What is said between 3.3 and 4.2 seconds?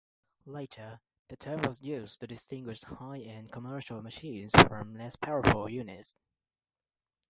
commercial